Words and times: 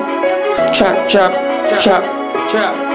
chop, 0.72 1.08
chop, 1.08 1.80
chop, 1.80 2.04
chop. 2.52 2.92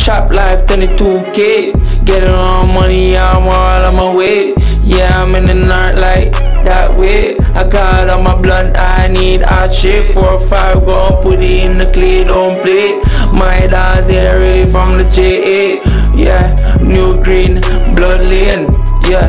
Chop 0.00 0.30
life 0.30 0.64
22k. 0.66 2.04
Getting 2.06 2.30
all 2.30 2.66
money, 2.66 3.16
I'm 3.16 3.42
all 3.42 3.84
on 3.84 3.96
my 3.96 4.16
way. 4.16 4.54
Yeah, 4.84 5.22
I'm 5.22 5.34
in 5.34 5.46
the 5.46 5.54
night 5.54 5.94
like 5.94 6.32
that 6.64 6.96
way. 6.96 7.36
I 7.54 7.68
got 7.68 8.08
on 8.08 8.24
my 8.24 8.40
blunt, 8.40 8.76
I 8.78 9.08
need 9.08 9.42
a 9.42 9.72
shape. 9.72 10.06
Four 10.06 10.34
or 10.34 10.40
five, 10.40 10.84
go 10.86 11.20
put 11.22 11.40
it 11.40 11.64
in 11.64 11.78
the 11.78 11.90
clay, 11.92 12.24
don't 12.24 12.60
play. 12.62 13.00
My 13.36 13.66
dance 13.66 14.08
here 14.08 14.38
really 14.38 14.70
from 14.70 14.96
the 14.98 15.04
JA. 15.04 15.80
Yeah, 16.16 16.56
new 16.82 17.22
green, 17.22 17.60
blood 17.94 18.22
lane. 18.22 18.79
Yeah. 19.10 19.26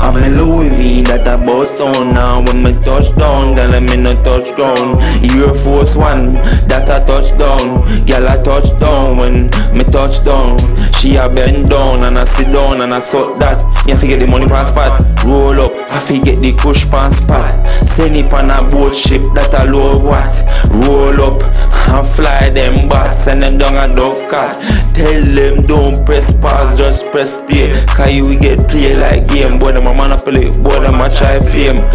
I'm 0.00 0.16
in 0.24 0.38
Louis 0.40 0.70
V 0.70 1.02
that 1.02 1.28
I 1.28 1.36
bust 1.36 1.82
on 1.82 2.14
now 2.14 2.40
when 2.40 2.62
me 2.62 2.72
touch 2.80 3.14
down, 3.14 3.54
then 3.54 3.74
I'm 3.74 3.86
in 3.92 4.06
a 4.06 4.14
touch 4.24 4.56
ground. 4.56 4.96
Air 5.20 5.52
Force 5.52 5.96
One 6.00 6.40
that 6.64 6.88
I 6.88 7.04
touch 7.04 7.36
down, 7.36 7.84
girl 8.08 8.24
I 8.26 8.40
touch 8.40 8.72
down 8.80 9.18
when 9.18 9.52
me 9.76 9.84
touch 9.84 10.24
down. 10.24 10.56
She 10.96 11.16
a 11.16 11.28
bend 11.28 11.68
down 11.68 12.04
and 12.04 12.16
I 12.16 12.24
sit 12.24 12.50
down 12.50 12.80
and 12.80 12.94
I 12.94 13.00
suck 13.00 13.38
that. 13.38 13.60
You 13.86 13.94
forget 13.94 14.20
the 14.20 14.26
money 14.26 14.46
pan 14.46 14.64
spot, 14.64 15.04
roll 15.26 15.60
up. 15.60 15.72
I 15.92 16.00
forget 16.00 16.40
the 16.40 16.56
kush 16.56 16.88
pan 16.88 17.10
spot. 17.10 17.52
Send 17.84 18.16
it 18.16 18.32
on 18.32 18.48
a 18.48 18.64
boat 18.70 18.94
ship 18.96 19.20
that 19.36 19.52
I 19.52 19.64
low 19.68 19.98
what. 20.00 20.32
Roll 20.72 21.20
up 21.20 21.42
and 21.44 22.08
fly 22.08 22.48
them 22.48 22.88
bats 22.88 23.24
send 23.24 23.42
them 23.42 23.58
down 23.58 23.76
a 23.76 23.94
dove 23.94 24.24
cat. 24.30 24.56
Tell 24.98 25.22
them 25.22 25.64
don't 25.64 26.04
press 26.04 26.36
pause, 26.40 26.76
just 26.76 27.12
press 27.12 27.44
play. 27.44 27.70
Cause 27.86 28.12
you 28.12 28.36
get 28.36 28.68
play 28.68 28.96
like 28.96 29.28
game, 29.28 29.56
boy 29.56 29.70
them 29.70 29.86
a 29.86 29.94
monopoly, 29.94 30.50
boy 30.60 30.80
them 30.80 31.00
a 31.00 31.08
try 31.08 31.38
fame. 31.38 31.86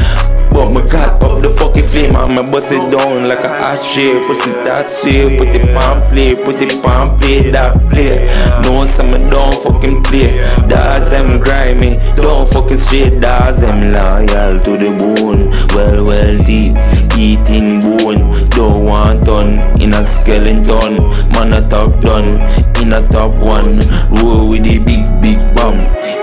But 0.54 0.70
me 0.70 0.82
got 0.88 1.22
up 1.22 1.42
the 1.42 1.50
fucking 1.50 1.84
flame. 1.84 2.16
And 2.16 2.32
me 2.32 2.44
bust 2.50 2.72
it 2.72 2.80
down 2.96 3.28
like 3.28 3.44
a 3.44 3.50
ashtray 3.50 4.22
Pussy 4.24 4.52
that 4.64 4.88
way, 5.04 5.36
put 5.36 5.52
it 5.52 5.76
on 5.76 6.00
play, 6.14 6.36
put 6.36 6.62
it 6.62 6.80
on 6.86 7.20
play, 7.20 7.50
that 7.52 7.76
play. 7.92 8.24
No 8.64 8.86
some 8.86 9.12
don't 9.30 9.56
fucking 9.60 10.04
play, 10.04 10.40
that's 10.70 11.10
them 11.10 11.42
grimy. 11.42 12.00
Don't 12.16 12.48
fucking 12.48 12.78
straight, 12.78 13.20
that's 13.20 13.62
them 13.62 13.92
loyal 13.92 14.64
to 14.64 14.72
the 14.80 14.96
bone. 14.96 15.50
Well, 15.76 16.06
well 16.06 16.38
deep, 16.46 16.78
eating 17.20 17.82
bone. 17.82 18.32
Don't 18.56 18.86
want 18.86 19.26
done 19.26 19.60
in 19.84 19.94
a 19.94 20.04
skeleton 20.04 21.04
Man 21.36 21.52
a 21.52 21.68
top 21.68 21.92
done, 22.00 22.40
in 22.82 22.94
a 22.94 23.06
top 23.10 23.36
one 23.44 23.84
Roll 24.16 24.50
with 24.50 24.64
the 24.64 24.80
big, 24.88 25.04
big 25.22 25.40
bomb 25.56 25.80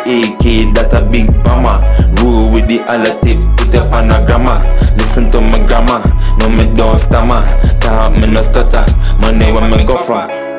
AK 0.08 0.74
that 0.74 0.90
a 0.96 1.04
big 1.10 1.28
bomber 1.44 1.78
Roll 2.22 2.52
with 2.52 2.66
the 2.68 2.80
other 2.88 3.12
tip, 3.20 3.38
put 3.56 3.74
up 3.74 3.92
on 3.92 4.10
a 4.10 4.24
grammar. 4.26 4.58
Listen 4.96 5.30
to 5.30 5.40
my 5.40 5.58
grammar, 5.66 6.02
no 6.38 6.48
me 6.48 6.72
don't 6.76 6.98
stammer. 6.98 7.40
Talk 7.80 8.12
me 8.14 8.26
no 8.26 8.42
stutter, 8.42 8.84
money 9.20 9.52
when 9.52 9.70
me 9.70 9.84
go 9.84 9.96
from. 9.96 10.49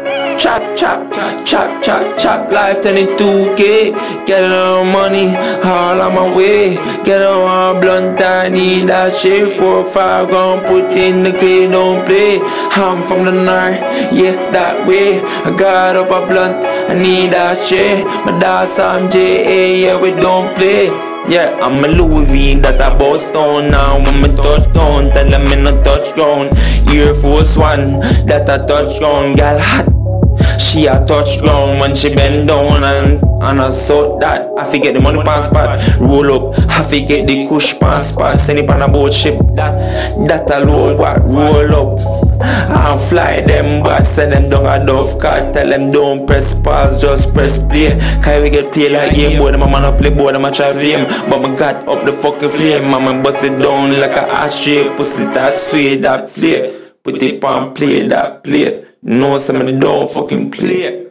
Chop, 0.42 0.76
chop, 0.76 1.14
chop, 1.46 1.84
chop, 1.84 2.18
chop, 2.18 2.52
life 2.52 2.82
22k. 2.82 3.94
Get 4.26 4.44
a 4.44 4.84
money, 4.84 5.38
all 5.64 6.02
on 6.02 6.16
my 6.16 6.36
way. 6.36 6.74
Get 7.06 7.22
a 7.22 7.38
one 7.40 7.80
blunt, 7.80 8.20
I 8.20 8.50
need 8.50 8.90
that 8.90 9.14
shit. 9.14 9.52
Four 9.56 9.84
five, 9.84 10.32
gon' 10.32 10.62
put 10.66 10.92
in 10.98 11.22
the 11.22 11.30
clay, 11.30 11.70
don't 11.70 12.04
play. 12.08 12.40
I'm 12.74 13.06
from 13.06 13.26
the 13.26 13.38
north, 13.38 13.78
yeah, 14.12 14.34
that 14.50 14.88
way. 14.88 15.22
I 15.46 15.56
got 15.56 15.96
up 15.96 16.10
a 16.10 16.26
blunt, 16.26 16.66
I 16.90 16.98
need 16.98 17.34
that 17.34 17.60
shit. 17.60 18.04
My 18.26 18.34
dad's 18.40 18.80
on 18.80 19.12
JA, 19.12 19.46
yeah, 19.46 20.02
we 20.02 20.10
don't 20.10 20.50
play. 20.56 20.88
Yeah, 21.30 21.54
I'm 21.62 21.86
a 21.86 21.88
Louis 21.88 22.26
V 22.26 22.56
that 22.62 22.82
I 22.82 22.98
bust 22.98 23.36
on 23.36 23.70
now 23.70 24.04
when 24.04 24.24
me 24.24 24.36
touch 24.36 24.74
down, 24.74 25.14
tell 25.14 25.30
them 25.30 25.46
in 25.54 25.68
a 25.68 25.84
touch 25.84 26.16
ground. 26.16 26.50
Air 26.90 27.14
Force 27.14 27.56
One 27.58 28.00
that 28.26 28.50
I 28.50 28.66
touch 28.66 28.98
ground, 28.98 29.38
gal 29.38 29.60
hot. 29.60 30.01
She 30.62 30.86
a 30.86 31.04
ground 31.06 31.80
when 31.80 31.96
she 31.96 32.14
bend 32.14 32.48
down 32.48 32.84
and 32.84 33.20
and 33.42 33.60
I 33.60 33.72
saw 33.72 34.20
that. 34.20 34.48
I 34.58 34.70
forget 34.72 34.94
the 34.94 35.02
money 35.02 35.22
pan 35.24 35.42
spot. 35.42 35.82
Roll 36.00 36.54
up, 36.54 36.60
I 36.70 36.84
forget 36.84 37.28
the 37.28 37.48
kush 37.50 37.80
pan 37.80 38.00
spot. 38.00 38.38
Send 38.38 38.60
it 38.60 38.70
on 38.70 38.82
a 38.82 38.88
boat 38.88 39.12
ship 39.12 39.40
that 39.56 39.74
that 40.28 40.50
a 40.52 40.64
low 40.64 40.96
what? 40.96 41.20
Roll 41.24 41.98
up. 41.98 42.32
And 42.72 43.00
fly 43.00 43.42
them 43.42 43.84
but 43.84 44.06
send 44.06 44.34
them 44.34 44.50
down 44.50 44.66
a 44.66 44.86
dove 44.86 45.20
car 45.20 45.52
Tell 45.52 45.70
them 45.70 45.92
don't 45.92 46.26
press 46.26 46.60
pause, 46.60 47.02
just 47.02 47.34
press 47.36 47.66
play. 47.68 47.98
Can 48.24 48.42
we 48.42 48.50
get 48.50 48.74
play 48.74 48.90
like 48.90 49.14
game 49.14 49.38
boy 49.38 49.52
Them 49.52 49.62
a 49.64 49.68
man 49.68 49.84
a 49.84 49.96
play 49.98 50.10
boy, 50.10 50.32
them 50.32 50.46
a 50.46 50.52
try 50.52 50.72
flame 50.72 51.06
But 51.30 51.42
me 51.42 51.56
got 51.58 51.88
up 51.88 52.06
the 52.06 52.14
fucking 52.14 52.50
flame. 52.50 52.90
Me 52.90 53.22
bust 53.22 53.44
it 53.44 53.62
down 53.62 54.00
like 54.00 54.12
a 54.12 54.24
ashtray. 54.32 54.96
Pussy 54.96 55.26
that 55.26 55.58
sway, 55.58 55.98
that 55.98 56.30
play. 56.30 56.74
Put 57.04 57.22
it 57.22 57.44
on 57.44 57.74
play, 57.74 58.08
that 58.08 58.44
play 58.44 58.91
Knowing 59.04 59.40
somebody 59.40 59.78
don't 59.80 60.12
fucking 60.12 60.52
play. 60.52 61.11